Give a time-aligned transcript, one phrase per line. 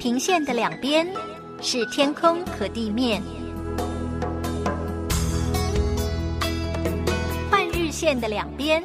[0.00, 1.06] 平线的两边
[1.60, 3.22] 是天空和地面，
[7.50, 8.82] 换日线的两边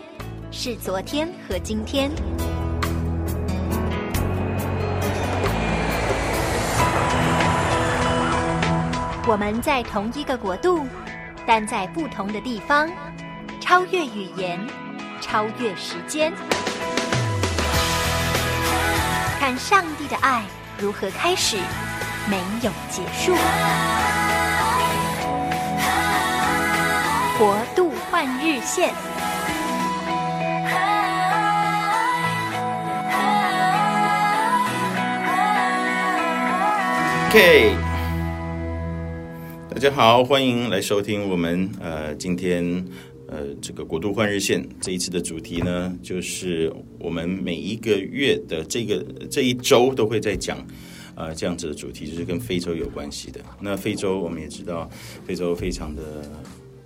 [0.51, 2.11] 是昨天和今天。
[9.25, 10.85] 我们在同一个国度，
[11.47, 12.91] 但在不同的地方，
[13.61, 14.59] 超越语言，
[15.21, 16.33] 超越时间，
[19.39, 20.43] 看上帝的爱
[20.77, 21.55] 如何开始，
[22.29, 23.33] 没有结束。
[27.37, 28.93] 国度换日线。
[37.29, 37.75] OK。
[39.69, 42.85] 大家好，欢迎来收听我们呃今天
[43.27, 50.65] 呃这个国度换日线这一次的主题呢，就是我们每一个月的这个这一周都会在讲
[51.15, 53.41] 呃这样子的主题，就是跟非洲有关系的。
[53.59, 54.89] 那非洲我们也知道，
[55.25, 56.01] 非洲非常的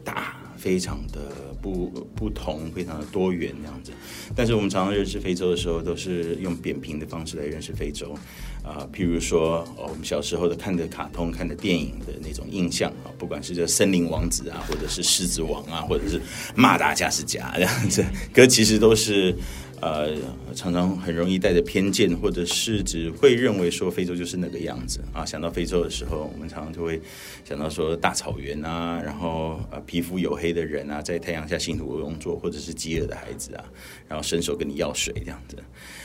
[0.03, 3.93] 大，非常的不不同，非常的多元这样子。
[4.35, 8.13] 但是我们常常认识非洲的时候，都是用扁平的方式来认识非洲。
[8.61, 16.21] 啊，譬如说，我们小时候的看的卡通、看的电影的那种印象啊，不管是这森林王子啊，或者是狮子王啊，或者是
[16.53, 19.33] 马达加斯加这样子，可其实都是。
[19.81, 20.15] 呃，
[20.55, 25.25] 常常很容易带着偏见，或者是只会认为说非洲就是那个样子啊。
[25.25, 27.01] 想到非洲的时候，我们常常就会
[27.43, 33.63] 想到说大草原啊，然后呃皮肤黝黑的人啊，在太阳下辛苦工作，或者是饥饿的孩子啊，
[34.07, 35.57] 然后伸手跟你要水这样子。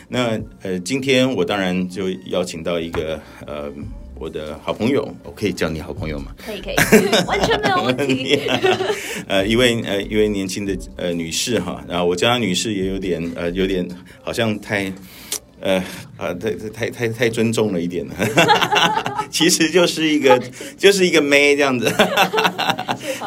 [0.09, 3.73] 那呃，今天我当然就邀请到一个呃。
[4.19, 6.33] 我的好朋友，我可以叫你好朋友吗？
[6.39, 6.75] 可以，可以，
[7.27, 8.41] 完全没有问题。
[9.27, 13.87] 呃，一位呃一位年轻的呃女士哈，然后我叫她女士也有点呃有点
[14.23, 14.91] 好像太
[15.61, 15.83] 呃
[16.17, 18.15] 啊太太太太尊重了一点了，
[19.31, 20.41] 其实就是一个
[20.79, 21.91] 就是一个妹这样子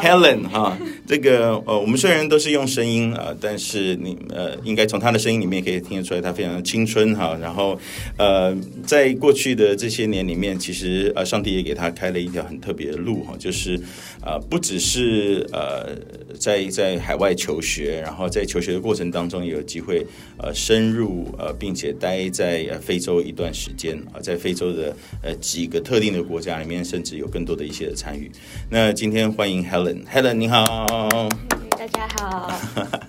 [0.01, 0.77] ，Helen 哈。
[1.07, 7.37] 这个呃，我们虽然都是用声音啊，但是你呃，应该从他的声音里面可以听得出来，他非常的青春哈。
[7.41, 7.79] 然后
[8.17, 8.53] 呃，
[8.85, 13.79] 在过去的这些年里面，其实呃，上帝也给他开了一条很特别的路哈，就是
[14.21, 15.95] 呃，不只是呃，
[16.37, 20.05] 在在海外求学，然后在求学的过程当中也有机会
[20.37, 28.29] 呃深入呃，并且待在呃非洲一段时间啊，在非洲的呃几个特定的国家里面，甚至有更多的一些的参与。
[28.69, 30.96] 那今天欢迎 Helen，Helen 你好。
[30.99, 31.29] 嗯，
[31.77, 32.51] 大家好。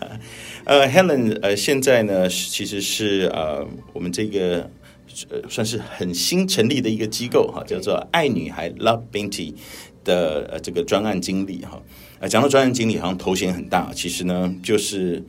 [0.64, 4.70] 呃，Helen，呃，现在呢，其实是呃，我们这个
[5.30, 9.54] 呃，算是很新成立的一个机构哈，叫做爱女孩 Love Binty”
[10.04, 11.80] 的呃这个专案经理哈。
[12.20, 15.24] 呃，讲到专案经理，好像头衔很大，其实呢，就是。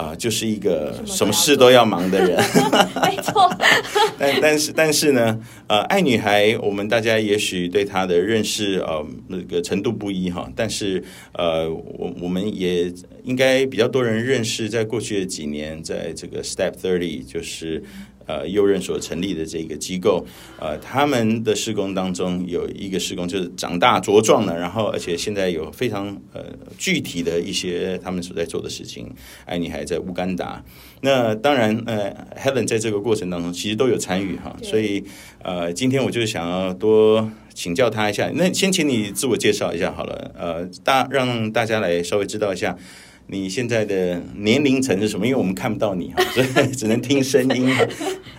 [0.00, 2.42] 啊、呃，就是一个什么事都要忙的人，
[3.04, 3.50] 没错。
[4.18, 11.02] 但但是但是呢，呃，爱女孩，我们大家也许对她的认识呃那个程度不一哈，但是
[11.32, 12.90] 呃，我我们也
[13.24, 17.82] 应该比较多人认识，在过去的几年，在这个 Step Thirty 就是。
[18.30, 20.24] 呃，右任所成立的这个机构，
[20.60, 26.44] 呃，他们的施工当中有一个施工就是长大茁壮了，然后而且现在有非常呃
[26.78, 29.12] 具体的一些他们所在做的事情。
[29.46, 30.62] 爱你还在乌干达，
[31.00, 35.02] 那当然呃，Helen 在这个过程当中其实都有参与哈，所以
[35.42, 38.30] 呃，今天我就想要多请教他一下。
[38.34, 42.78] 那先请你自我介绍一下好了，呃，大让大家来稍微知道一下。
[43.26, 45.26] 你现在的年龄层是什么？
[45.26, 47.86] 因为我们看不到你哈，所 以只能听声音哈。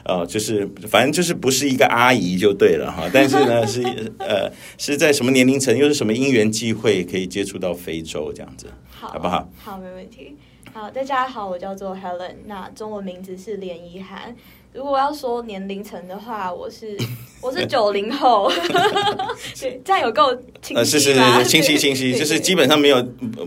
[0.03, 3.09] 哦，就是反正就是不是一个阿姨就对了哈。
[3.13, 3.81] 但是呢，是
[4.19, 9.49] 呃是在什么年龄层，又是什么因缘际会可以接触到非洲这样子，好，好不好？
[9.57, 10.35] 好，没问题。
[10.73, 14.35] 好，大家好，我叫做 Helen，那中文名字是连怡涵。
[14.73, 16.97] 如果要说年龄层的话，我是
[17.41, 18.51] 我是九零后，
[19.59, 20.79] 对，这样有够清晰吗？
[20.79, 23.03] 呃，是是是，清晰清晰，就是基本上没有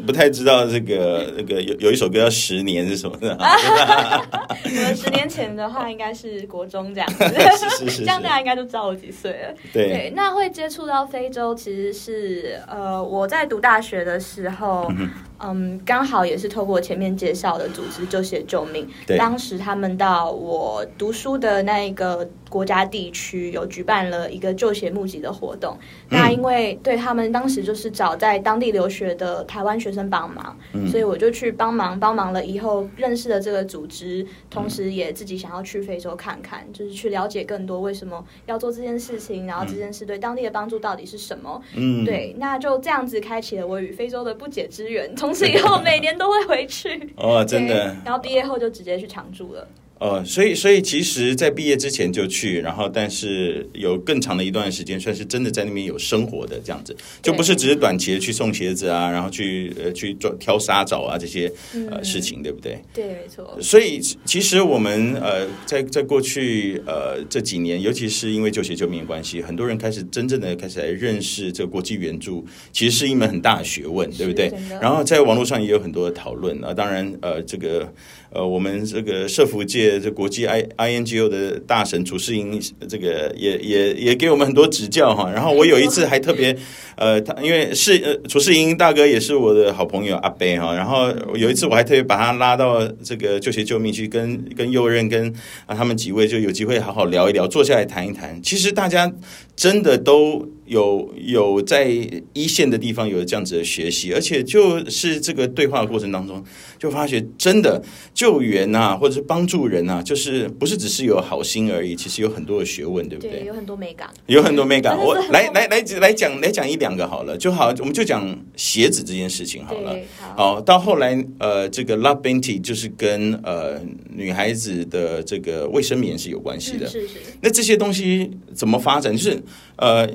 [0.07, 3.37] 不太知道这个那个有有一首歌叫《十年》是什么的。
[3.41, 7.25] 我们十年前的话，应该是国中这样子，
[7.57, 9.55] 是是是，这样大家应该都知道我几岁了。
[9.73, 14.93] 对，对，那会接触到非洲，其实是呃，我在读大学的时候。
[14.99, 15.09] 嗯
[15.45, 18.89] 嗯，刚好也是透过前面介绍的组织就写救命，
[19.19, 25.77] 当时他们到我读书的那一个国家地区有举办了一个救血募集的活动。
[26.11, 31.99] 嗯、那因为对他们当时就是找在当地留学的台湾学生帮忙，嗯、所以我就去帮忙。
[32.01, 41.61] 帮忙了以后，认识了这个组织，同时也自己想要去非洲看看，就是去了解更多为什么要做这件事情，然后这件事对当地的帮助到底是什么。
[41.75, 45.15] 嗯，对，那就这样子开启了我与非洲的不解之缘。
[45.17, 47.13] 从此以后，每年都会回去。
[47.17, 47.95] 哦，真的。
[48.05, 49.67] 然后毕业后就直接去常住了。
[50.01, 61.47] 呃，所以所以其实，在毕业之前就去，然后但是有更长的一段时间，算是真的在那边有生活的这样子，就不是只是短期的去送鞋子啊，然后去呃去做挑沙枣啊这些
[61.91, 62.83] 呃、嗯、事情，对不对？
[62.93, 63.57] 对，没错。
[63.63, 74.53] 所以其实我们呃在在过去呃这几年，尤其是因为就学救命关系，很多人开始真正的开始来认识这个国际援助，其实是一门很大的学问，对不对？
[74.81, 77.91] 然后在网络上也有很多的讨论啊，当然呃这个。
[78.35, 85.31] 呃，我们这个社福界这国际 I I N G O 的大神楚世英，这个也也也给我们很多指教哈。
[85.35, 86.57] 然后我有一次还特别，
[86.97, 90.75] 呃，他因为是呃楚世英大哥也是我的好朋友阿贝哈。
[90.75, 95.33] 然后有一次我还特别把他拉到这个救学救命去跟，跟跟右任跟
[95.67, 98.41] 啊他们几位就有机会好好聊一聊，坐下来谈一谈。
[98.43, 99.11] 其实大家
[99.57, 100.49] 真的都。
[100.67, 101.91] 有有在
[102.33, 106.43] 一线的地方有这样子的学习，而且就是这个对话的过程当中，
[106.79, 107.83] 就发觉真的
[108.15, 113.41] 救援啊，或者是帮助人啊，就是不是只是有好心而已，其实有很多的学问，对不对？
[113.41, 114.99] 对，有很多美感，有很多美感。
[114.99, 119.95] 我来来来来讲来讲一两个好了，就好，我们就讲鞋子这件事情好了。
[120.35, 123.79] 好，到后来呃，这个 Love Binti 就是跟呃
[124.09, 126.87] 女孩子的这个卫生棉是有关系的。
[126.87, 127.17] 是是。
[127.43, 129.13] 那这些东西怎么发展？
[129.15, 129.39] 就是
[129.77, 130.09] 呃。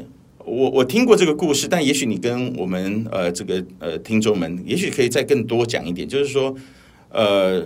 [0.45, 6.55] 我我听过这个故事，但也许你跟我们呃这个呃听众们，也许可以再更多讲一点，就是说，
[7.09, 7.63] 呃，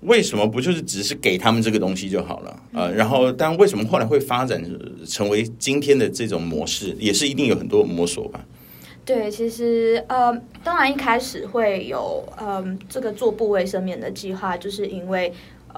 [0.00, 2.62] 为什么不就是只是给他们这个东西就好了？
[2.72, 4.64] 呃，然后，但为什么后来会发展
[5.04, 8.42] 成为今天的这种模式，也是一定有很多摸索吧？
[9.04, 10.32] 对，其实呃，
[10.64, 15.30] 当然一开始会有嗯、这个做部卫生棉的计划，就是因为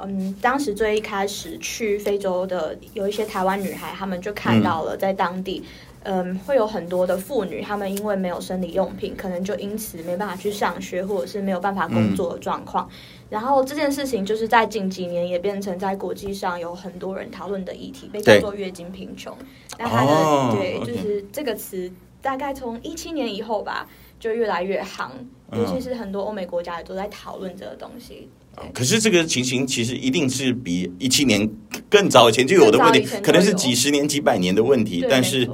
[0.07, 5.63] 嗯当时最一开始去非洲的有一些台湾女孩，她们就看到了在当地。
[5.65, 5.69] 嗯
[6.05, 12.89] 嗯，会有很多的妇女，她们因为没有生理用品，可能就因此没办法去上学，或者是没有办法工作的状况。
[12.89, 12.97] 嗯、
[13.29, 19.37] 然后这件事情就是在近几年也变成在国际上有很多人讨论的议题，被叫做月经贫穷。
[19.77, 21.91] 那它的、哦、对，就是这个词
[22.23, 23.87] 大概从一七年以后吧，
[24.21, 25.11] 就越来越夯，
[25.53, 28.31] 尤其是很多欧美国家也都在讨论这个东西。
[28.73, 31.49] 可是这个情形其实一定是比一七年
[31.89, 35.49] 更早以前就有的问题，可能是几十年、几百年的问题，但是。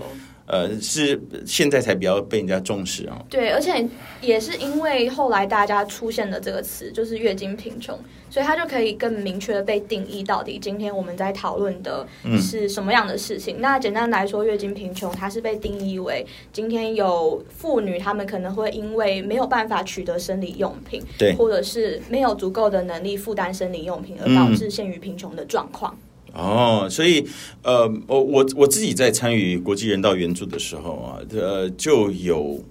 [0.46, 3.24] 呃，是现在才比较被人家重视啊。
[3.30, 3.86] 对，而且
[4.20, 7.98] 也是因为后来大家出现的这个词，就是月经贫穷，
[8.28, 12.06] 所以它就可以更明确的被定义到底今天我们在讨论的
[12.38, 13.56] 是什么样的事情。
[13.56, 25.96] 嗯、那简单来说，月经贫穷它是被定义为今天有妇女她们可能会因为没有办法取得生理用品，对，或者是没有足够的能力负担生理用品，而导致陷于贫穷的状况。
[26.34, 27.24] 哦，所以
[27.62, 32.62] 呃，我我我自己在参与国际人道援助的时候啊，呃，就有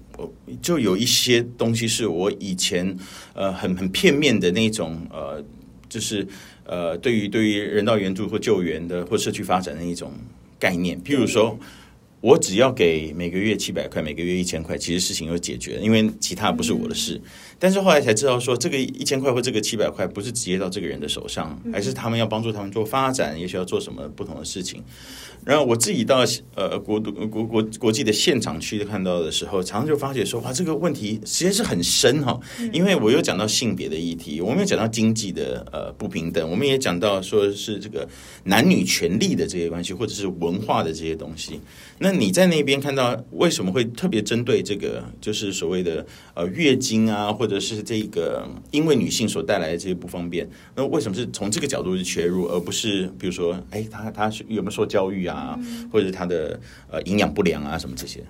[0.61, 2.95] 就有一些东西是我以前
[3.33, 5.43] 呃很很片面的那种呃，
[5.87, 6.27] 就是
[6.65, 10.11] 呃，对于对于人道援助或救援的或社区发展的一种
[10.59, 11.57] 概念，譬如说。
[12.23, 17.15] 我只要给每个月七百块，每个月一千块，其实事情就解决了，因为其他不是我的事。
[17.15, 17.21] 嗯、
[17.59, 24.81] 但是后来才知道说，这个一千块或这个七百块不是直接到这个人的手上，嗯、还是他们要帮助他们做发展，也许要做什么不同的事情。
[25.45, 26.23] 然后我自己到
[26.55, 32.39] 呃国国国国际的现场去看到的时候，常常就发觉说，哇，这个问题实际是很深哈，
[32.71, 38.07] 因为我有讲到性别的议题，我们有讲到经济的呃不平等，我们也讲到说是这个
[38.45, 41.59] 男女权利的这些关系，或者是文化的这些东西。
[41.99, 55.32] 那你在那边看到为什么会特别针对这个，就是所谓的呃月经啊，或者是这个因为女性所带来的这些不方便，那为什么是从这个角度去切入，而不是比如说，哎，他他是有没有受教育啊？
[55.33, 55.59] 啊，
[55.91, 56.59] 或者他的
[56.89, 58.23] 呃营养不良啊，什么这些？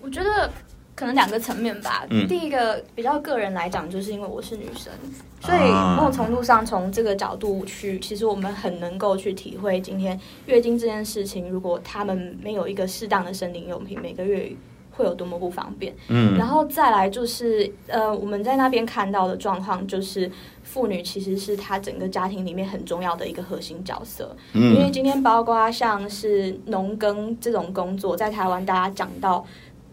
[0.00, 0.50] 我觉得
[0.94, 2.04] 可能两个层面吧。
[2.10, 4.92] 嗯，第一个比较个人来讲，就是因为我是女生，
[5.40, 11.48] 所以某种程度上从这个角度去，其实我们很能够去体会今天月经这件事情。
[11.48, 14.52] 如果他们没有一个适当的生理用品，每个月。
[14.90, 15.94] 会有多么不方便？
[16.08, 20.30] 嗯，然后再来就是，呃，我们在那边看到的状况就是，
[20.62, 24.36] 妇女其实是她整个家庭里面很重要的一个核心角色。
[24.52, 29.44] 嗯，因为今天包括像是农耕这种工作，在台湾大家讲到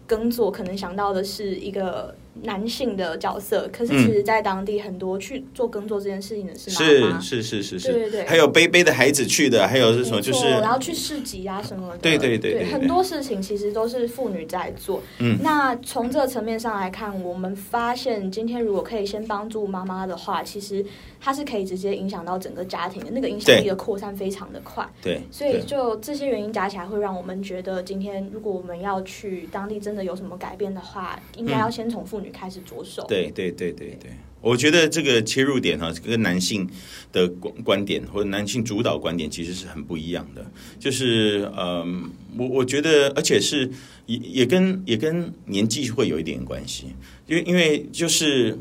[0.05, 2.15] 耕作，可能想到的是一个。
[2.43, 7.79] 男性的角色，可是其实，在当地很多去做耕作这件事情的是妈妈，是是是是。
[7.79, 15.01] 是，对对对，还有背背的孩子去的，还有是什么，就是然后去市集啊什么的，对对对，对，对，很多事情其实都是妇女在做。
[15.19, 20.85] 嗯，那从这个层面上来看，我们发现今天如果可以先帮助妈妈的话，其实
[21.19, 24.87] 它是可以直接影响到整个家庭的，那个影响力的扩散非常的快。
[25.01, 33.05] 对，所以就这些原因加起来，会让我们觉得今天如果我们要去当地真的有什么改变的话，应该要先从妇女女开始着手。
[33.07, 36.69] 对对对对对，我觉得这个切入点哈，跟男性
[37.11, 40.45] 的观观点或者男性主导观点其实是很不一样的。
[40.79, 43.69] 就是嗯，我我觉得，而且是
[44.05, 46.87] 也也跟也跟年纪会有一点关系，
[47.27, 48.57] 因为因为就是。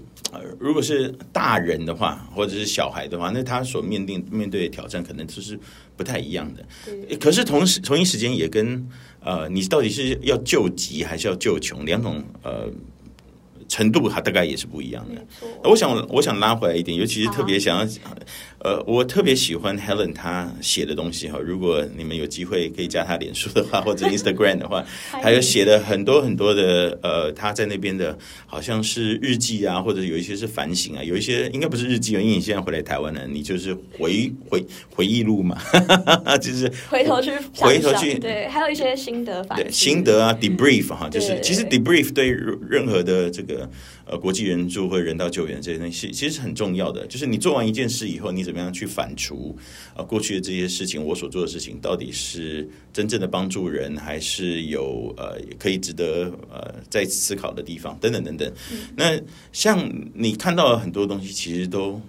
[0.58, 5.58] 如果是大人的话，或者是小孩的话，那他所面临面对的挑战可能就是
[5.96, 6.66] 不太一样的。
[6.84, 8.86] 对可是同时同一时间也跟
[9.20, 12.70] 呃，你到底是要救急还是要救穷，两种呃。
[13.68, 15.24] 程度它大概也是不一样的。
[15.64, 18.16] 我想，我想拉回来一点，尤其是特别想要，啊、
[18.66, 21.38] 呃，我特别喜欢 Helen 她写的东西哈。
[21.38, 24.84] 如果你们有机会可以加她脸书的话， 或者 Instagram 的话，
[25.22, 35.56] 还有写的很多很多的呃，她在那边的好像是日记啊，或者有一些是反省啊，有一些应该不是日记，因为你现在回来台湾了，你就是回回回忆录嘛，
[36.42, 42.30] 就是回头去回头去对，还有一些心得反省心得啊，debrief 哈，就是其实 debrief 对
[42.68, 43.70] 任何的这个。
[44.08, 47.04] 呃，国际援助或者人道救援这些东西，其实是很重要的。
[47.08, 49.54] 就是你做完一件事以后，你怎么样去反刍
[49.94, 50.02] 啊？
[50.02, 57.98] 过去的这些事情，我所做的事情，到底是真正的帮助人，还是有呃可以值得呃再思考的地方？
[58.00, 58.52] 等等等等。
[58.72, 59.20] 嗯、那
[59.52, 62.00] 像你看到了很多东西，其实都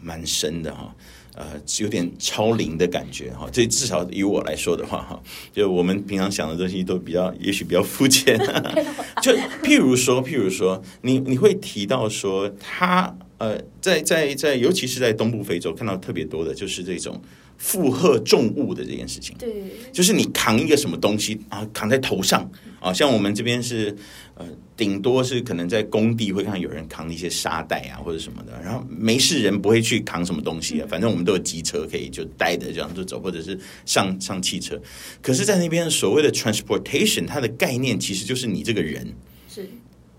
[0.00, 0.94] 蛮深的哈。
[1.38, 1.44] 呃，
[1.82, 5.22] 有点超龄的感觉哈，这至少以我来说的话哈，
[5.52, 8.38] 就我们平常想的东西都比较，也许比较肤浅。
[9.20, 9.32] 就
[9.62, 17.20] 譬如说，譬如说，你你会提到说，他呃，在在在，尤其是在东部非洲看到特别多的，就是这种。
[17.58, 19.50] 负荷重物的这件事情，对，
[19.90, 22.46] 就是你扛一个什么东西啊，扛在头上
[22.78, 23.96] 啊，像我们这边是
[24.34, 24.44] 呃，
[24.76, 34.78] 顶多是可能在工地会看到有人扛一些沙袋啊或者什么的，然后没事人不会去扛什么东西啊，反正我们都有机车可以就带着这样就走，或者是上上汽车。
[35.22, 39.10] 可是，在那边所谓的 transportation，它的概念其实就是你这个人
[39.48, 39.66] 是，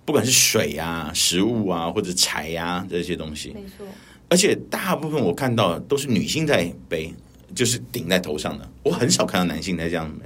[0.07, 3.85] 不管是水啊、食物啊或者柴啊这些东西，没错，
[4.27, 7.13] 而且大部分我看到都是女性在背。
[7.55, 10.25] 就是顶在头上的，我很少看到男性在这样背。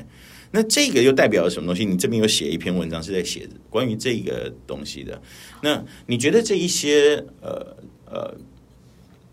[0.50, 1.86] 那这个又代表了什么东西？
[1.86, 5.22] 你这边有写一篇文章是在写关于这个东西的。
[5.62, 8.36] 那你觉得这一些呃呃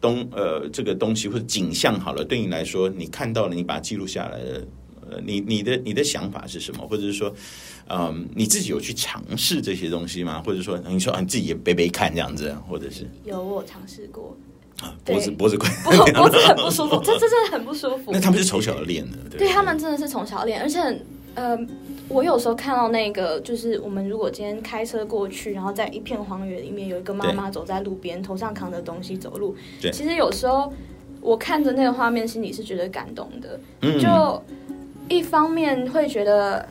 [0.02, 4.64] 东呃这个东西或者景象好了，对你来说，你看到了，你把它记录下来的，
[5.10, 6.86] 呃，你你的你的想法是什么？
[6.88, 7.28] 或者是说，
[7.86, 10.42] 嗯、呃，你自己有去尝试这些东西吗？
[10.44, 14.36] 或者说，你说啊，你自己也背背看这样子，或者是有我尝试过。
[15.04, 15.68] 脖子脖子快，
[16.14, 18.12] 脖子很不舒服，这这真的很不舒服。
[18.12, 20.78] 那他们是从小练的，对，对他们真的是从小练，而且
[21.34, 21.58] 呃，
[22.06, 30.72] 我有时候看到那个，就是我们如果今天开车过去，然后在一片荒原里面，有一个妈妈走在路边，头上扛着东西走路，对其实有时候
[31.20, 33.58] 我看着那个画面，心里是觉得感动的。
[33.82, 34.40] 嗯，就
[35.08, 36.68] 一方面会觉得。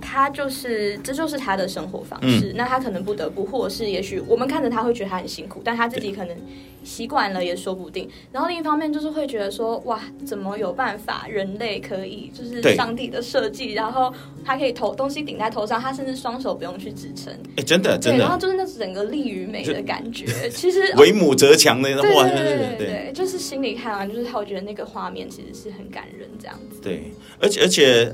[0.00, 2.52] 他就是，这就是他的生活方式。
[2.52, 6.36] 嗯、那他可能不得不，或者是也许我们看着他会觉得他很辛苦，但他自己可能
[6.84, 8.08] 习惯了也说不定。
[8.32, 14.12] 然后另一方面就是会觉得说，哇，怎么有办法人类可以就是上帝的设计，然后
[14.44, 17.32] 他可以头东西顶在头上，他甚至双手不用去支撑。
[17.56, 18.20] 哎，真的，真的。
[18.20, 22.02] 然后就是那整个力与美的感觉，其实为母则强的那种。
[22.02, 26.80] 对对对对对，就是心里看完，就是他会觉得那个画面其实是很感人这样子。
[26.80, 28.12] 对，而且而且。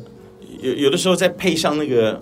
[0.61, 2.21] 有有的时候再配上那个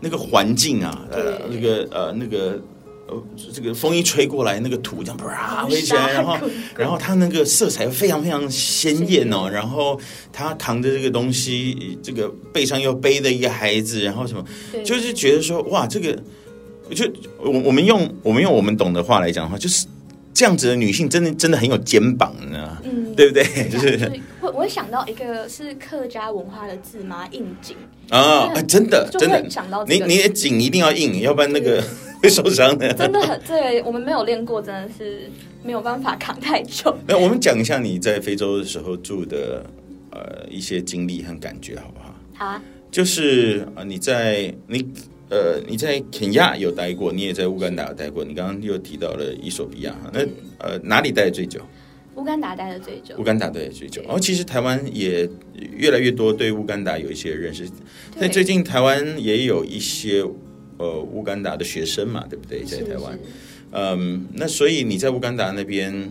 [0.00, 2.60] 那个环境啊，呃，那个呃那个
[3.06, 6.36] 呃这个风一吹过来，那个土这样啪飞起来，然后
[6.76, 10.00] 然后它那个色彩非常非常鲜艳哦，然后
[10.32, 14.44] 他扛着这个东西，这个背上又背着一个孩子，然后什么，
[14.84, 16.16] 就是觉得说哇，这个
[16.94, 17.04] 就
[17.38, 19.86] 我我们用我们用我们懂的话来讲的话，就是。
[20.32, 23.44] 这样子的女性真的真的很有肩膀呢，嗯，对不对？
[23.68, 23.96] 就是
[24.40, 27.28] 会我会想到一个是客家文化的字吗？
[27.32, 27.76] 应景
[28.10, 31.82] 啊，真的真的想到你你的颈一定要硬，要不然那个
[32.22, 32.92] 会受伤的。
[32.94, 35.28] 真的很对，我们没有练过，真的是
[35.62, 36.96] 没有办法扛太久。
[37.06, 39.64] 那我们讲一下你在非洲的时候住的
[40.12, 42.14] 呃一些经历和感觉，好不好？
[42.34, 44.86] 好啊，就是啊你在你。
[45.30, 48.24] 呃，你在肯亚有待过，你也在乌干达有待过。
[48.24, 50.20] 你刚刚又提到了伊索比亚，那
[50.58, 51.60] 呃哪里待的最久？
[52.16, 53.14] 乌干达待的最久。
[53.16, 54.02] 乌干达待的最久。
[54.02, 57.64] 然后、哦、其实台湾也越来越多对乌干达有一些认识。
[58.16, 60.22] 在对最近台湾也有一些
[60.78, 62.64] 呃乌干达的学生嘛，对不对？
[62.64, 63.18] 在台湾，
[63.70, 66.10] 嗯，那所以你在乌干达那边，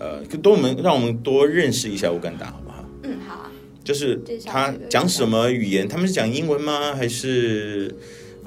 [0.00, 2.84] 呃，多我们让我们多认识一下乌干达，好不好？
[3.04, 3.52] 嗯，好啊。
[3.84, 5.86] 就是他讲什么语言？
[5.86, 6.92] 他们是讲英文吗？
[6.96, 7.94] 还是？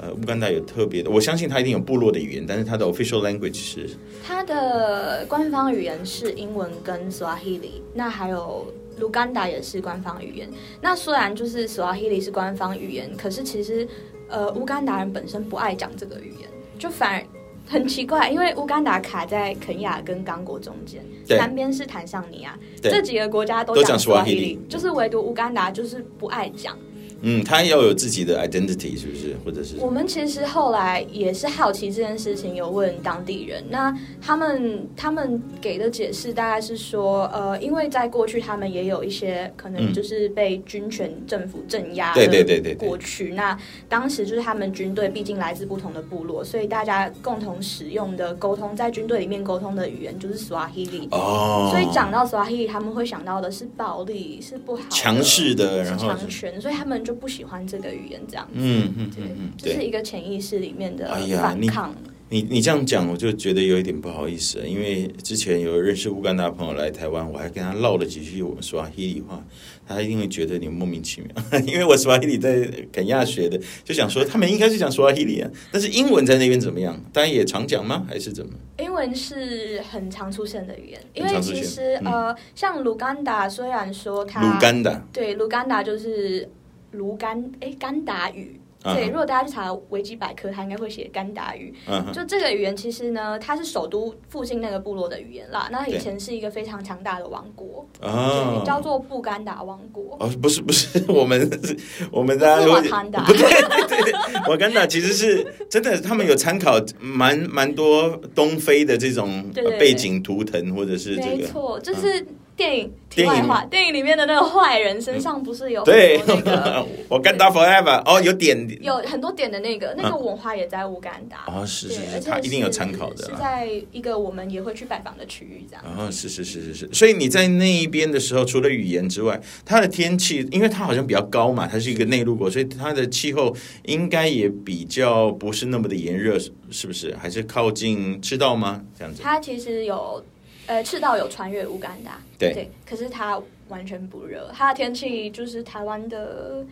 [0.02, 3.90] 呃，乌干达有特别的，我相信它一定有部落的语言，但是它的 official language 是
[4.26, 10.50] 它的官方语言是英文跟 Swahili，那还有卢干达也是官方语言。
[10.82, 13.86] 那虽然就是 Swahili 是官方语言，可是其实
[14.30, 17.26] 呃乌干达人本身不爱讲这个语言，就反而
[17.68, 21.04] 很奇怪，因为乌干达卡在肯亚跟刚果中间，
[21.38, 26.78] 南边是坦桑尼亚，这几个国家都讲斯瓦希里，就是唯独乌干达就是不爱讲。
[27.22, 29.36] 嗯，他要有自己的 identity，是不是？
[29.44, 43.58] 或者是我们其实后来也是好奇这件事情，有问当地人，那他们他们给的解释大概是说，呃，因为在过去他们也有一些可能就是被军权政府镇压的过去，对对对对对，那
[43.90, 57.04] 当时就是他们军队毕竟来自不同的部落，所以大家共同使用的沟通在军队里面沟通的语言就是 Swahili 哦，所以讲到 Swahili，，他们会想到的是暴力，是不好强势的，然后强权，所以他们。
[57.10, 61.10] 就不喜欢这个语言，这样子，嗯嗯嗯嗯，这是一个潜意识里面的
[61.42, 61.90] 反抗。
[61.90, 69.44] 哎你你这样讲，我就觉得有一点不好意思，因为之前有认识乌干达朋友来台湾，我还跟他唠了几句我说希里话，
[69.88, 71.30] 他一定会觉得你莫名其妙，
[71.66, 77.04] 因为我说阿希里在肯亚学的，就想说他们应该是讲说阿希里啊，但是英文在那边怎么样？
[77.12, 78.06] 大家也常讲吗？
[78.08, 78.54] 还是怎么？
[78.78, 86.48] 英文是很常出现的语言，因为其实、嗯、呃，像卢干达虽然说他卢干达对卢干达就是。
[86.92, 88.60] 卢甘哎，甘达语。
[88.82, 91.74] 对，如果大家去查维基百科，它应该会写甘达语。
[91.86, 92.14] Uh-huh.
[92.14, 95.68] 就这个语言，其实呢，它是首都附近那个部落的语言啦。
[95.70, 98.66] 那以前是一个非常强大的王国，oh.
[98.66, 100.16] 叫做布甘达王国。
[100.22, 101.50] 哦，不是 不是，我们
[102.10, 103.42] 我们大家瓦坎达，不对
[103.90, 109.44] 对对，瓦坎达其实是真的，他们有参考蛮蛮多东非的这种
[109.78, 112.26] 背景图腾，或者是这个，没错，就是。
[112.60, 116.86] 电影题外话，电影里面的那个坏人身上不是有对那个？
[117.08, 125.86] 我干达 forever 哦，有点有很多点的那个那个文化也在乌干达哦，是是是，他一定有参考的，是在一个我们也会去拜访的区域这样。
[125.98, 137.16] 哦，是是是是是，所以你在那一边的时候，除了语言之外，它的天气，因为它好像比较高嘛，它是一个内陆国，所以它的气候应该也比较不是那么的炎热，是不是？
[137.16, 138.84] 还是靠近赤道吗？
[138.98, 139.22] 这样子？
[139.24, 140.22] 它其实有。
[140.70, 146.64] 呃，赤道有穿越乌干达，对，对，可是它完全不热，它的天气就是台湾的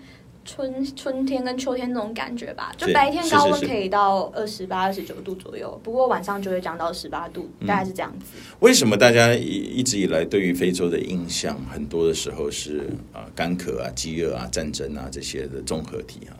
[0.46, 8.38] 春春天跟秋天那种感觉吧，就白天高温可以到二十八、二十九度左右，不过晚上就会降到十八度，大概是这样子。
[8.60, 16.38] 为什么大家一一直以来对于非洲的印象，很多的时候是啊干渴啊、饥饿啊、战争啊这些的综合体啊？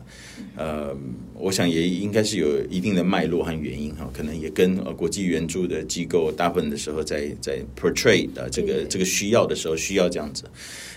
[0.58, 0.94] 呃，
[1.34, 10.42] 我想也应该是有一定的脉络和原因哈，可能也跟呃国际援助的机构大部分的时候在在 portray 的这个这个需要的时候需要这样子，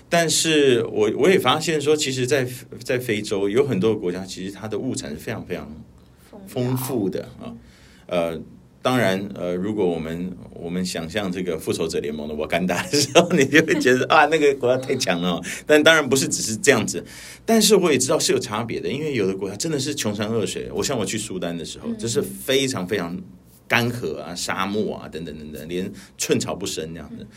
[0.10, 2.52] 但是我我也发现说，其实在，在
[2.84, 5.72] 在非洲有很多国家，其实它的物产是非常非常
[6.48, 7.56] 丰富的啊，
[8.08, 8.42] 呃。
[8.82, 15.40] 当然，呃，如果我们我们想象这个复仇者联盟的瓦干达的时候，你就会觉得啊， 那个国家太强了。
[15.68, 17.06] 但当然不是只是这样子，
[17.46, 20.68] 但是我也知道是有差别的，因为有的国家真的是穷山恶水。
[20.74, 23.16] 我像我去苏丹的时候，就是非常非常
[23.68, 27.28] 干涸啊、沙漠啊等等等等，连寸草不生这样子。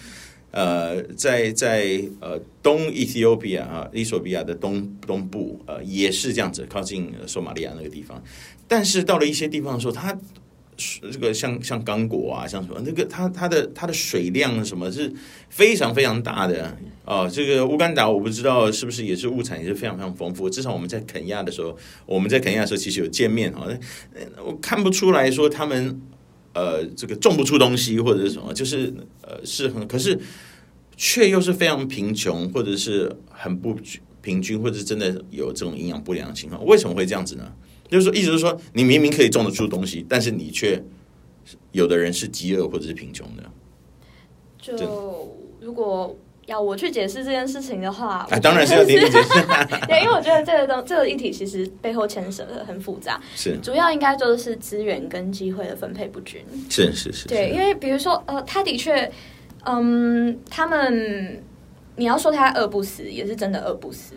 [0.50, 8.22] 呃，在在呃东 Ethiopia 啊，伊索比亚的东东部，呃，也是这样子，靠近索马利亚那个地方。
[8.66, 10.16] 但是到了一些地方的时候，它
[10.76, 15.12] 这个像像刚果啊，像什么那个它它的它的水量什么是
[15.48, 17.30] 非常非常大的哦。
[17.32, 20.50] 这个乌干达我不知道是不是也是物产也是非常非常丰富。
[20.50, 23.66] 至少我们在肯亚的时候，我们在肯亚的时候其实有见面哈，
[24.44, 26.00] 我看不出来说他们
[26.52, 30.18] 呃这个种不出东西或者是什么，就是呃是很可是
[30.96, 33.76] 却又是非常贫穷或者是很不
[34.20, 36.64] 平均，或者是真的有这种营养不良的情况。
[36.64, 37.52] 为什么会这样子呢？
[37.94, 40.82] 就是说，意思是说，你明明可以种得出东西，但是你却
[41.70, 43.44] 有的人是饥饿或者是贫穷的。
[44.58, 49.28] 就如果要我去解释这件事情的话，啊，当然是要听你解释。
[49.86, 56.44] 对，因为我觉得这个东这个议题其实背后牵涉的很复杂，是主要应该就是资源跟机会的分配不均。
[56.68, 59.08] 是是是，对，因为比如说，呃，他的确，
[59.66, 61.40] 嗯，他们。
[61.96, 64.14] 你要说他饿不死，也是真的饿不死。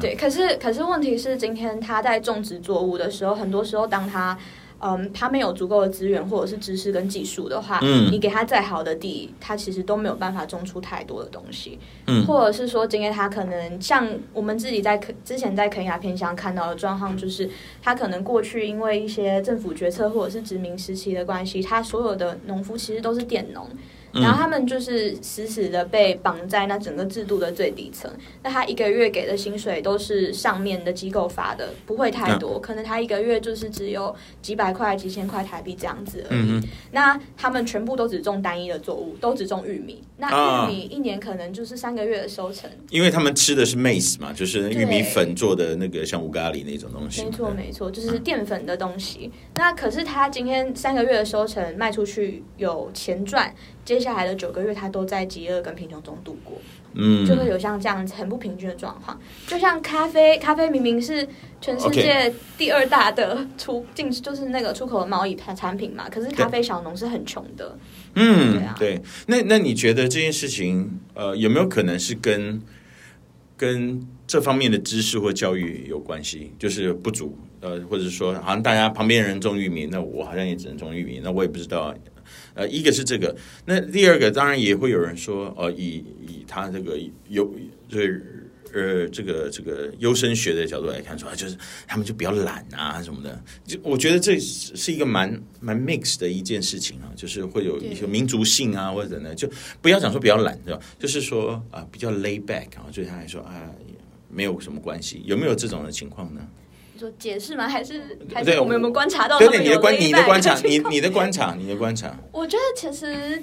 [0.00, 4.38] 对，可是可是问题是，今天他在种植作物的时候，很多时候当他
[4.80, 11.78] 嗯他没有足够的资源或者是知识跟技术的话，嗯，你给他再好的地，他其实都没有办法种出太多的东西。
[12.06, 17.50] 嗯，或者是说，今天他可能像我们自己在肯之前在肯亚偏乡看到的状况，就是
[17.82, 23.66] 他可能过去因为一些政府决策或者是殖民时期的关系，他所有的农夫其实都是佃农。
[24.20, 28.10] 然后他们就是死死的被绑在那整个制度的最底层。
[28.42, 36.60] 那他一个月给的薪水都是上面的机构发的，不会太多，可能他一个月就是只有几百块、几千块台币这样子而已。
[36.92, 40.02] 那他们全部都只种单一的作物，都只种玉米。
[40.16, 47.22] 那玉米一年可能就是三个月的收成，因为他们吃的是 maize 嘛，就是玉米粉做的那个像乌咖喱那种东西。
[47.22, 49.30] 没错，没错，就是淀粉的东西。
[49.54, 53.54] 那可是他今天三个月的收成卖出去有钱赚，
[53.88, 56.60] 接下来的九个月他都在饥饿跟贫穷中度过，
[56.92, 59.18] 嗯，就会有像这样子很不平均的状况。
[59.46, 61.26] 就像咖啡，咖啡明明是
[61.58, 67.78] 全世界第二大的出进，就是那个出口的贸易产产品嘛，可是咖啡小农是很穷的。
[68.14, 69.00] 嗯，对啊，对。
[69.26, 72.60] 那那你觉得这件事情，呃，有没有可能是跟
[73.56, 76.52] 跟这方面的知识或教育有关系？
[76.58, 77.38] 就是不足。
[77.62, 81.94] 呃，或者说，好像大家旁边人种玉米，那我好像也只能种玉米，那我也不知道。
[82.58, 87.48] 呃，一个是这个，那第二个当然也会有人说，呃，以以他这个优，
[87.88, 93.40] 就是呃这个这个优生学的角度来看，说就是他们就比较懒啊什么的。
[93.64, 99.48] 就我觉得这是一个蛮蛮 mix 的一件事情啊，就是会有一些民族性啊，或者呢，就
[99.80, 100.80] 不要讲说比较懒，对吧？
[100.98, 103.70] 就是说啊、呃，比较 lay back 啊，对他来说啊，
[104.28, 105.22] 没有什么关系。
[105.24, 106.40] 有没有这种的情况呢？
[106.98, 107.68] 说解释吗？
[107.68, 109.38] 还是还是我们有没有观察到？
[109.38, 112.18] 对，对，你的观你的观察，你你的观察，你的观察。
[112.32, 113.42] 我觉得其实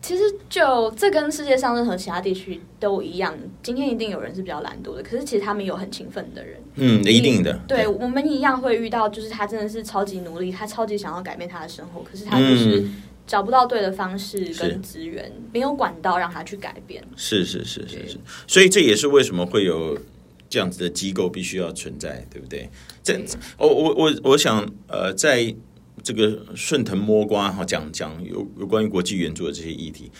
[0.00, 6.56] 其实就这跟世界上任何其他地区都一样，今天一定有人是比较懒惰的，可是其实他们有很勤奋的人。
[6.76, 7.52] 嗯，一定的。
[7.68, 12.84] 对，我们一样会遇到，就是他真的是超级努力，他超级想要改变他的生活，可是他就是
[13.26, 17.02] 找不到对的方式跟资源，嗯、没有管道让他去改变。
[17.16, 19.98] 是是是是是，所以这也是为什么会有。
[20.48, 22.68] 这样子的机构必须要存在，对不对？
[23.02, 23.18] 这
[23.58, 25.54] 我我我我想，呃，在
[26.02, 30.10] 这个顺藤摸瓜哈，讲讲有有关于国际援助的这些议题，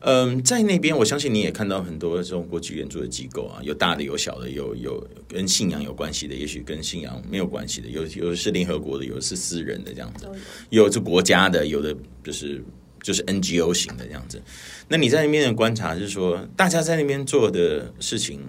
[0.00, 10.28] 嗯、呃，在那边我相信你也看到很多这种国际援助的机构啊，有大的有小的，有有跟信仰有关系的，也许跟信仰没有关系的，有有的是联合国的，有的是私人的这样子，
[10.70, 12.62] 有是国家的，有的就是
[13.02, 14.42] 就是 NGO 型的这样子。
[14.88, 18.40] 那你在那边的观察是说，大家在那边做的事情。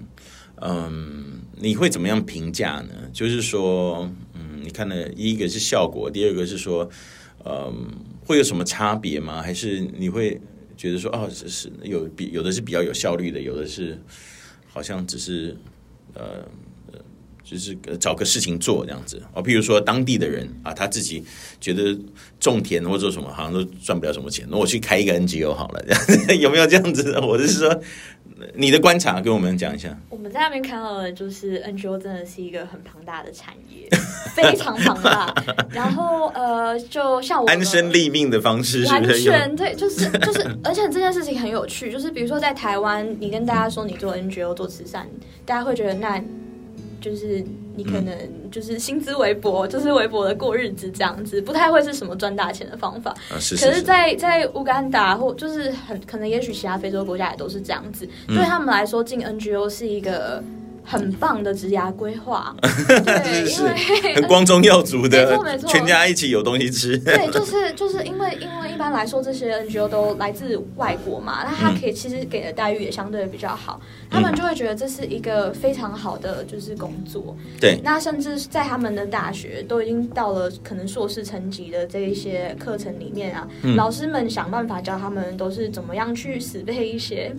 [0.62, 2.94] 嗯，你会怎么样评价呢？
[3.14, 6.90] 就是说，嗯，你看呢，一个是效果，第二个是说，
[7.46, 7.88] 嗯，
[8.26, 9.42] 会有什么差别吗？
[9.42, 10.40] 还是你会
[10.78, 13.98] 觉得说，哦，是是有比有的是比较有效率的，有的是
[14.68, 15.58] 好像只是
[16.14, 16.46] 呃。
[17.42, 21.24] 就是找个事情做这样子哦，譬如说当地的人啊，他自己
[21.60, 21.98] 觉得
[22.40, 25.84] 种田或者什么好像都赚不了什么钱，那我去开一个 NGO 好了，
[26.40, 27.18] 有没有这样子？
[27.22, 27.82] 我是说，
[28.56, 29.96] 你的观察跟我们讲一下。
[30.10, 33.88] 我们在那边看到的就是 NGO 真的是一个很庞大的产业，
[34.36, 35.34] 非常庞大。
[35.72, 45.08] 然后呃，就像我安身立命的方式是是，完全对，就是就是，而且这件事情很有趣，就是比如说在台湾，你跟大家说你做 NGO 做慈善，
[45.46, 46.22] 大家会觉得那。
[47.02, 47.42] 就是
[47.80, 48.14] 你可能
[48.52, 53.12] 就是薪资微薄，嗯、就是微薄的过日子这样子，不太会是什么赚大钱的方法。
[53.32, 58.08] 啊、是是是，可是在，在在乌干达或就是很可能，也许其他非洲国家也都是这样子。
[58.28, 60.44] 嗯、对他们来说，进 NGO 是一个。
[60.84, 66.98] 很棒的职涯规划， 对，因为 很光宗耀祖的，没错没错，全家一起有东西吃。
[66.98, 77.36] 对，就是就是因为因为一般来说这些 NGO 都来自外国嘛，那他可以其实给的待遇也相对比较好，他们就会觉得这是一个非常好的就是工作。
[77.60, 87.32] 对，那甚至在他们的大学都已经到了可能硕士层级的这一些课程里面啊，老师们想办法教他们都是怎么样去死背一些。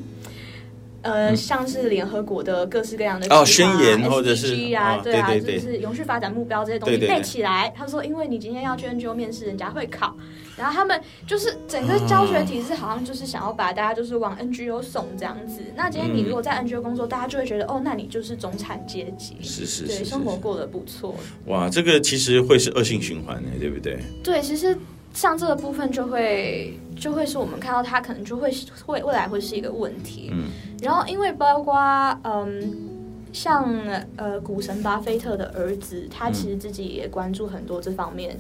[1.03, 7.73] 呃，像是联合国的各式各样的哦宣言或者是啊，对啊，就是永续发展目标这些东西背起来。
[7.77, 10.15] 他说，因为你今天要去 NGO 面试，人家会考，
[10.57, 15.63] 然后他们就是整个教学体制好像就是想要把大家就是往 NGO 送这样子。
[15.75, 21.15] 那今天你如果在 NGO 工作，大家就会觉得哦，那你就是中产阶级，是是，对，生活过得不错。
[21.47, 23.99] 哇，这个其实会是恶性循环的，对不对？
[24.23, 24.77] 对，其实。
[25.13, 28.53] 像这个部分就会就会是我们看到它可能就会
[28.87, 30.45] 会未来会是一个问题，嗯，
[30.83, 31.75] 然后因为包括
[32.23, 32.89] 嗯，
[33.33, 33.69] 像
[34.17, 38.37] 呃股神巴菲特的儿子，他其实自己也关注很多这方面，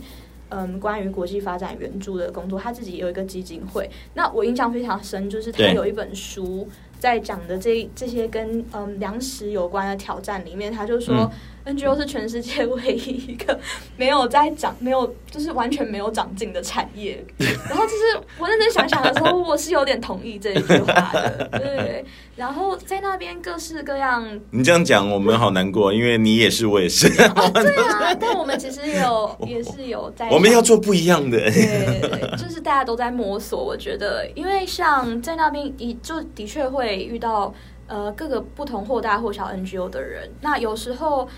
[0.50, 3.88] 嗯，关于国际发展援助的工作，他自己有一个基金会。
[4.14, 6.68] 那我印象非常深，就是他有一本书
[7.00, 11.28] 在讲的这这些跟嗯粮食有关的挑战里面，他就说。
[11.62, 13.56] NGO 是全世界唯一一个
[13.94, 17.22] 没有在长、没有就是完全没有长进的产业。
[17.68, 21.50] 然后就是我认真想想的时候，我是有点同意这一句话的。
[21.58, 22.02] 对，
[22.34, 24.26] 然后在那边各式各样。
[24.50, 27.06] 你这样讲，我们好难过，因为你也是，我也是。
[27.36, 30.30] 哦、对啊，但我们其实有 也是有在。
[30.30, 31.38] 我们要做不一样的。
[31.38, 33.62] 对，对，就是大家都在摸索。
[33.62, 37.54] 我觉得，因为像在那边，一就的确会遇到。
[37.92, 41.28] 呃，各个不同或大或小 NGO 的人，那有时候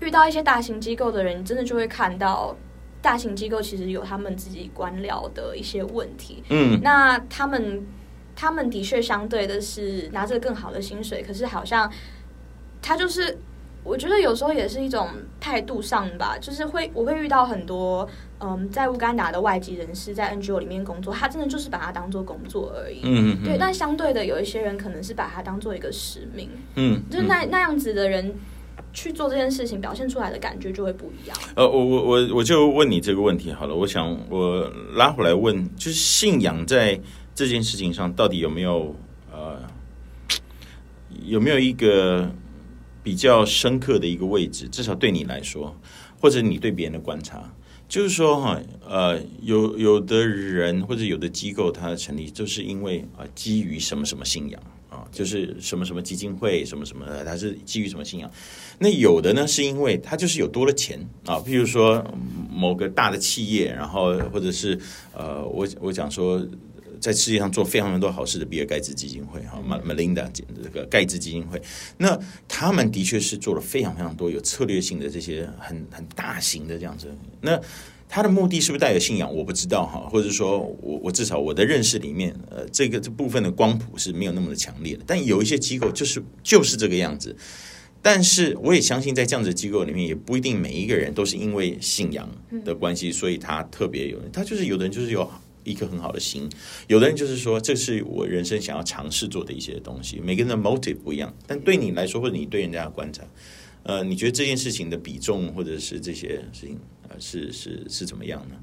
[0.00, 2.56] 遇到一些大型机构的人，真的就会看到
[3.02, 6.42] 大型机构其实有他们自己官僚的一些问题。
[6.48, 7.86] 嗯，那他们
[8.34, 11.92] 他们的确相对的是拿着更好的薪水，可是好像
[12.80, 13.36] 他就是。
[13.84, 15.08] 我觉得有时候也是一种
[15.40, 23.00] 态度上吧，就是会我会遇到很多嗯，在乌干达的外籍人士在 NGO 里面工作，他真的就是把它当做工作而已。
[23.02, 23.44] 嗯嗯。
[23.44, 26.48] 对，但相对的，有一些人可能是把它当做一个使命。
[26.76, 27.02] 嗯。
[27.10, 28.32] 就是那那样子的人
[28.92, 31.36] 去做这件事情，表现出来的感觉就会不一样。
[31.56, 37.00] 呃，我我我我就问你这个问题好了，我想我拉回来问，就是信仰在
[37.34, 38.94] 这件事情上到底有没有
[39.32, 39.58] 呃
[41.24, 42.30] 有没有一个？
[43.02, 45.76] 比较深刻的一个位置，至少对你来说，
[46.20, 47.52] 或者你对别人的观察，
[47.88, 58.30] 就是说哈，呃，有有的人或者有的机构，它的成立就是因为啊，基于什么什么信仰啊，就是什么什么基金会，什么什么的，它是基于什么信仰。
[58.78, 62.04] 那有的呢，是因为它就是有多了钱啊，譬如说
[62.50, 64.78] 某个大的企业，然后或者是
[65.12, 66.46] 呃，我我讲说。
[67.02, 71.60] 在世界上做非常多好事的比尔盖茨基金会哈，马马琳达这个盖茨基金会，
[71.98, 77.12] 那他们的确是做了非常非常多有策略性的这些很很大型的这样子。
[77.40, 77.60] 那
[78.08, 79.34] 他的目的是不是带有信仰？
[79.34, 85.02] 我不知道哈，或者说我我至少我的认识里面，呃，这个这部分的光谱是没有那么的强烈的。
[85.04, 87.34] 但有一些机构就是就是这个样子。
[88.00, 92.28] 但是我也相信，在这样子的机构里面，也不一定每一个人都是因为信仰
[92.64, 95.28] 的关系，所以他特别有，他就是有的人就是有。
[95.64, 96.48] 一颗很好的心，
[96.88, 100.20] 有的人就是说，这是我人生想要尝试做的一些东西。
[100.20, 103.22] 每个人的 motive 不一样，但对你来说，或者你对人家的观察，
[103.84, 108.56] 呃，你觉得这件事情的比重，或者是这些事情，呃，是是是怎么样呢？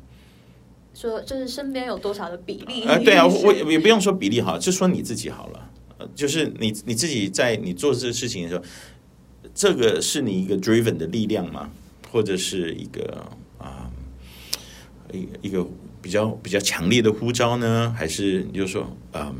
[0.93, 2.83] 说就是身边有多少的比例？
[2.83, 5.71] 呃，对啊， 我也不用说比例哈，就说你自己好了。
[5.99, 8.63] 呃，就是你你自己在你做这个事情的时候，
[9.53, 11.71] 这个是你一个 driven 的力量吗？
[12.11, 13.25] 或者是一个
[13.57, 13.89] 啊，
[15.13, 15.65] 一、呃、一个。
[16.01, 19.35] 比较比较强烈的呼召呢，还是你就说，嗯，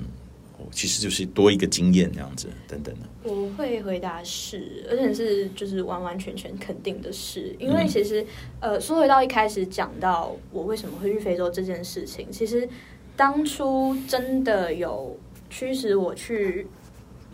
[0.71, 3.01] 其实就是多一个经验这样子等等的。
[3.23, 8.21] 我会回答是，而且是就是完完全全肯定的是，因为其实、
[8.59, 12.67] 嗯、呃，说回到一开始讲到我为什么会去非洲这件事情，其实
[13.15, 15.17] 当初真的有
[15.49, 16.67] 驱使我去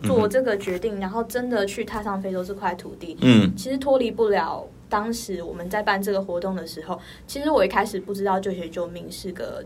[0.02, 4.66] 做这个决定，嗯、然后真的去踏上非洲这块土地，嗯，其实脱离不了。
[4.88, 9.64] 当时我们在办这个活动的时候，其实我一开始不知道救学救命是个。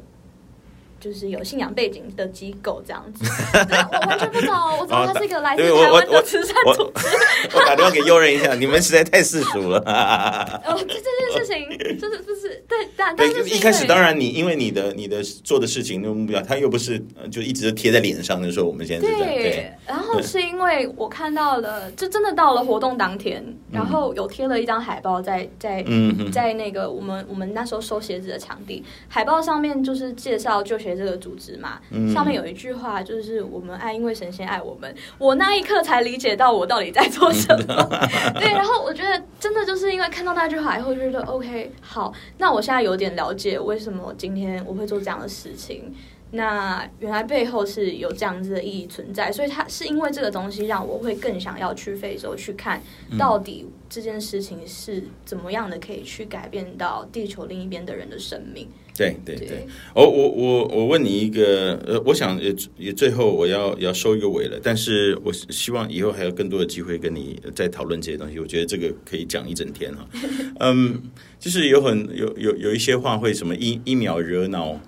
[1.00, 3.24] 就是有信仰背景的机构这样子，
[3.90, 7.06] 我完全不知道，我知道他是一个来自台湾的慈善组织。
[7.54, 9.78] 我，我，我打电话给悠人一下，你们实在太世俗了。
[10.66, 11.00] 哦，这这
[11.32, 19.72] 件事情就是就是对，但但是一开始当然你因为你的你的做的事情那个目标，他又不是就一直都贴在脸上的时候，我们现在对。
[19.86, 25.82] 然后是因为我看到了，就真的到了活动当天，然后有贴了一张海报在在
[26.30, 30.89] 在那个我们我们那时候收鞋子的场地，海报上面就是介绍就学。
[30.96, 31.80] 这个组织嘛，
[32.12, 34.94] 上面有一句话，就是我们爱，因为神仙爱我们。
[35.18, 37.88] 我那一刻才理解到我到底在做什么。
[38.38, 45.94] 对，然后我觉得真的就是因为看到那句话以后，就觉得 OK，好，那我现在有点了解为什么今天我会做这样的事情。
[46.32, 52.80] 那原来背后是有这样子的意义存在，所以它是因为这个东西让我会更想要去非洲去看
[53.18, 58.68] 到底这件事情是怎么样的，可以去改变到地球另一边的人的生命。
[58.96, 70.06] 对对对，哦我我我问你一个，呃，我想也也最后我要要收一个尾了，但是我希望以后还有更多的机会跟你再讨论这些东西，我觉得这个可以讲一整天哈。
[70.60, 71.02] 嗯，
[71.38, 74.78] 就是有很有有有一些话会什么一一秒惹恼，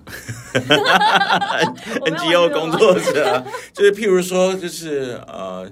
[2.04, 5.68] NGO 工作者，就是譬如说，就是呃。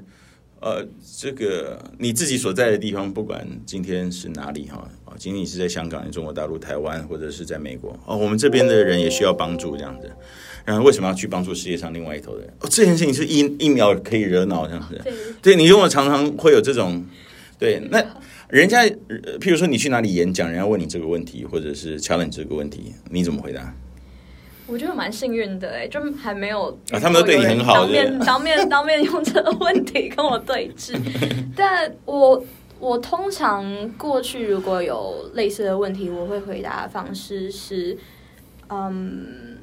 [0.60, 0.86] 呃，
[1.18, 10.10] 这个你自己所在的地方，不管今天是哪里哈，啊，今天你是在香港、中国大陆、台湾，或者是在美国，哦，我们这边的人也需要帮助这样子。
[10.66, 12.52] 然后为什么要去帮助世界上另外一头的人？
[12.60, 15.00] 哦，这件事情是一一秒可以惹恼这样子。
[15.02, 17.02] 对，对你跟我常常会有这种，
[17.58, 18.04] 对，那
[18.48, 18.84] 人家，
[19.40, 23.74] 譬如说你去哪里演讲，人家问你这个问题，或者是 challenge 这个问题，你怎么回答？
[24.70, 30.96] 我觉得蛮幸运的哎，就还没有啊，他们都对你很好，当面当面 当面用这个问题跟我对峙。
[31.56, 32.42] 但我
[32.78, 37.98] 我通常过去如果有类似的问题，我会回答的方式是，
[38.68, 39.58] 嗯，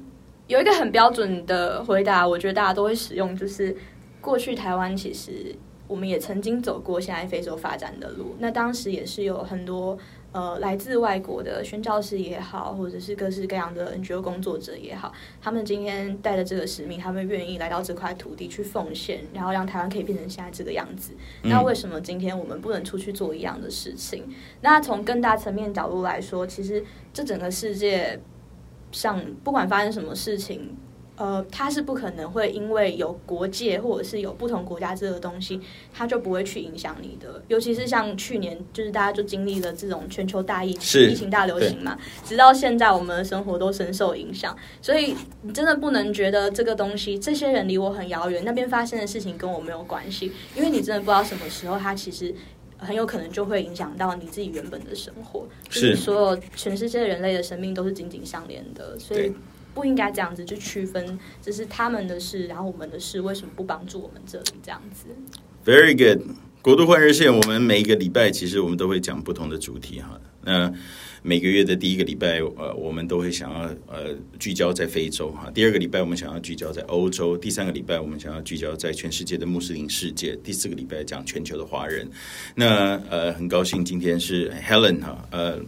[0.48, 3.76] 有一个很标准的回答，我觉得大家都会使用，就是
[4.20, 5.56] 过去台湾其实
[5.88, 9.98] 我们也曾经走过现在非洲发展的路，那当时也是有很多。
[10.38, 21.14] 呃，来自外国的宣教士也好，或者是各式各样的 NGO 工作者也好，他们今天带着这个使命，他们愿意来到这块土地去奉献，然后让台湾可以变成现在这个样子。
[21.42, 21.50] 嗯。
[21.50, 24.26] 那为什么今天我们不能出去做一样的事情？
[24.62, 28.22] 那从更大层面角度来说，其实这整个世界
[28.92, 30.78] 上，不管发生什么事情。
[31.18, 35.60] 呃，它是不可能会因为有国界或者是有不同国家这个东西，
[35.92, 37.44] 它就不会去影响你的。
[37.48, 44.56] 尤其是像去年，就是大家就经历了这种全球大疫情、疫情大流行嘛，直到现在，我们的生活都深受影响。
[44.80, 52.32] 所以你真的不能觉得这个东西，这些人离我很遥远，那边发生的事情跟我没有关系，因为你真的不知道什么时候，它其实
[52.78, 55.48] 很有可能就会影响到你自己原本的生活。
[55.68, 59.34] 是，所有全世界人类的生命都是紧紧相连的，所以。
[59.78, 65.06] 不应该这样子去区分，这是他们的事，然后我们的事为什么不帮助我们这里这样子
[65.64, 66.28] ？Very good，
[66.64, 70.20] 国度换日线，我们每一个礼拜其实我们都会讲不同的主题哈。
[70.42, 70.74] 那
[71.28, 75.52] 每个月的第一个礼拜，呃，我们都会想要呃聚焦在非洲哈。
[75.54, 82.10] 第二个礼拜我们想要聚焦在欧洲，第三个礼拜我们想要聚焦在全世界的穆斯林世界，第四个礼拜讲全球的华人。
[82.56, 85.60] 那呃，很高兴今天是 Helen 哈，呃。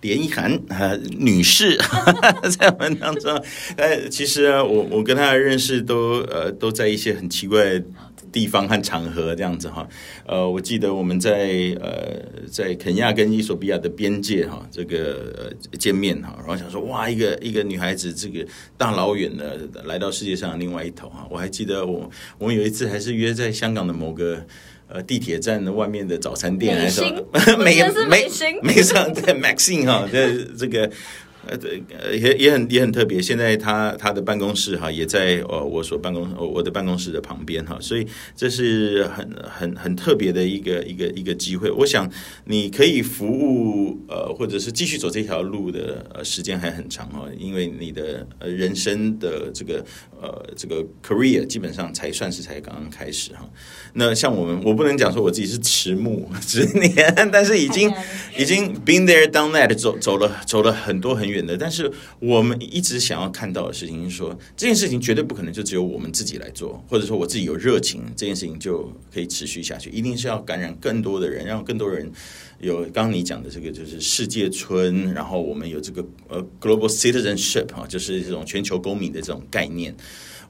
[0.00, 1.76] 连一涵啊，女士
[2.56, 3.34] 在我们当中，
[3.76, 7.82] 呃，其实啊，我我跟她的认识都呃都在一些很奇怪
[8.32, 9.88] 地方和场合这样子哈，
[10.26, 24.44] 呃，我记得我们在呃在肯亚跟伊索比亚的边界哈，这个呃见面哈，然后想说哇，一个一个女孩子这个大老远的来到世界上另外一头哈，我还记得我我们有一次还是约在香港的某个。
[24.90, 27.22] 呃，地铁站的外面的早餐店还是什么？
[27.62, 27.76] 美
[28.08, 28.26] 美
[28.62, 30.90] 美上对 Maxine 哈，这这个。
[31.48, 33.20] 呃，对，呃，也也很也很特别。
[33.20, 38.06] 现在他他的办公室哈，也在呃我所办公我的办公室的旁边哈，所以
[38.36, 41.70] 这是很很很特别的一个一个一个机会。
[41.70, 42.10] 我想
[42.44, 49.82] 你可以服务呃，或者是继续走这条路的呃时间还很长哦，因为你的呃人生的这个
[50.20, 53.48] 呃这个 career 基本上才算是才刚刚开始哈。
[53.94, 57.90] 那像我们，我不能讲说我自己是迟暮 十年，但是已经
[58.36, 61.37] 已经 been there done that 走走了走了很多很远。
[61.58, 69.90] 但是我们一直想要看到的事情是说，这件事情绝对不可能就只有我们自己来做，或者说我自己有热情，这件事情就可以持续下去。
[69.90, 72.10] 一定是要感染更多的人，让更多人
[72.60, 79.94] 有刚刚你讲的这个就是世界村，然后我们有这个呃 global citizenship 啊，就是这种全球公民的这种概念。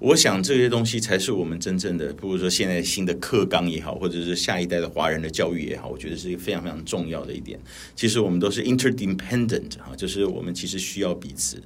[0.01, 7.59] 我想这些东西才是我们真正的，比如说现在新的课纲也好，或者是下一代的华人的教育也好，我觉得是一个非常非常重要的一点。
[7.97, 11.61] 其实我们都是 interdependent 哈，就是我们其实需要彼此。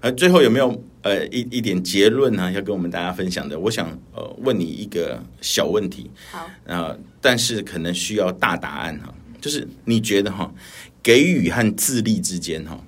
[0.00, 2.52] 呃，最后有没有呃一一点结论呢？
[2.52, 3.58] 要跟我们大家分享的？
[3.58, 10.54] 我想呃问你一个小问题，好，呃，但是可能需要大答案哈，就是你觉得哈，
[11.02, 12.78] 给予和自立之间哈，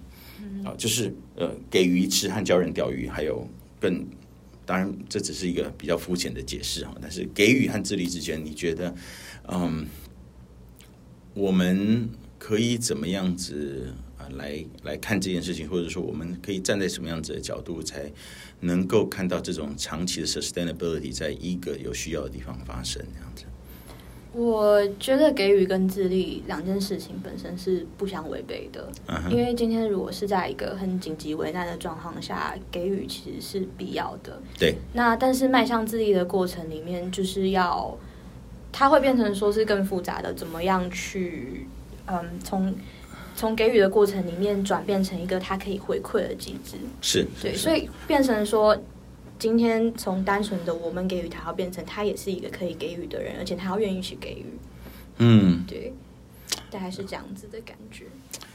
[0.65, 3.49] 啊，就是呃给鱼吃和教人钓鱼，还有
[3.81, 4.07] 更。
[4.67, 6.95] 当然，这只是一个比较肤浅的解释哈。
[7.01, 8.95] 但是，给予和自立之间，你觉得，
[9.47, 9.87] 嗯，
[11.33, 18.11] 我们可以怎么样子啊来来看这件事情，或者说，我们可以站在什么样子的角度，才
[18.61, 23.45] 能够看到这种长期的 sustainability 在一个有需要的地方发生这样子？
[24.37, 29.31] 我觉得给予跟自立两件事情本身是不相违背的，uh-huh.
[29.31, 34.39] 因为今天如果是在一个很紧急危难的状况下，给予其实是必要的。
[34.59, 34.77] 对。
[34.93, 37.97] 那但是迈向自立的过程里面，就是要
[38.71, 41.67] 它会变成说是更复杂的，怎么样去
[42.07, 42.75] 嗯从
[43.35, 46.77] 从给予的过程里面转变成一个它可以回馈的机制。
[47.01, 47.27] 是。
[47.43, 48.77] 对，所以变成说。
[49.39, 54.47] 今天从单纯的我们给予他，要变成他也是一个可以给予的人，而且他要愿意去给予。
[55.19, 55.93] 嗯，对，
[56.71, 58.05] 大概是这样子的感觉。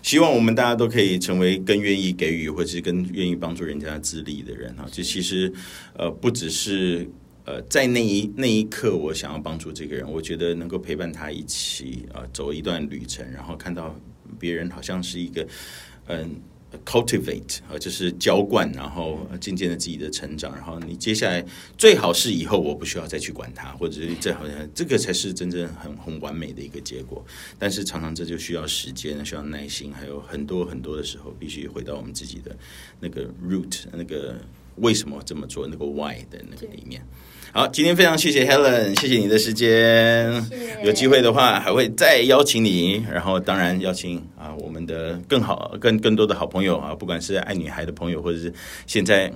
[0.02, 4.86] 希望我们大家都可以成为更愿意给予，或者是更愿意帮助人家自立的人哈。
[4.92, 5.54] 就其实
[5.96, 7.08] 呃，不只是
[7.46, 13.96] 呃，在那一那一刻，我想要帮助这个人，我觉得能够陪伴他一起啊、呃，走一段旅程，然后看到
[14.40, 15.48] 别人好像是一个
[16.08, 16.20] 嗯。
[16.20, 16.30] 呃
[16.86, 21.46] Cultivate 啊，就是浇灌，然后渐渐的自己的成长，然后你接下来
[21.78, 27.24] 最好是以后我不需要再去管它，或者是这好像这个才是真正很很完美的一个结果。
[27.60, 32.56] 但是常常这就需要时间，需要耐心，还有很多很多的时候必须回到我们自己的
[33.02, 34.40] 那个 root 那个
[34.76, 37.02] 为什么这么做，那个 why 的那个里面。
[37.54, 40.34] 好，今天非常谢谢 Helen，谢谢你的时间。
[40.84, 43.06] 有机会的话，还会再邀请你。
[43.12, 48.54] 然后，当然邀请啊，我们的更好、更更多的好朋友啊，不管是爱女孩的朋友，或者是
[48.88, 49.32] 现在。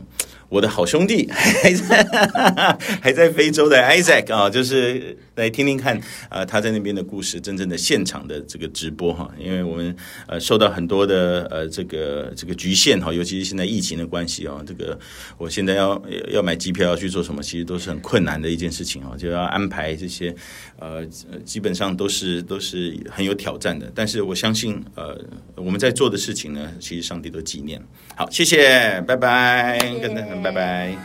[0.48, 2.04] 我的好兄弟还在
[3.02, 9.96] 还在非洲的 Isaac 啊，就是来听听看呃，他在那边的故事，真正的现场的这个直播哈，因为我们
[10.28, 14.98] 呃受到很多的呃这个这个局限哈，尤其是现在疫情的关系啊，这个
[15.38, 20.34] 我现在要要买机票要去做什么，其实都是很困难的一件事情啊，就要安排这些
[20.80, 21.06] 呃
[21.44, 25.20] 基本上都是都是很有挑战的，但是我相信呃
[25.56, 27.82] 我们在做的事情呢，其实上帝都纪念。
[28.16, 30.96] 好，谢谢，拜拜，跟大家拜拜。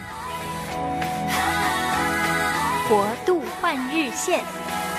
[4.12, 4.89] 线。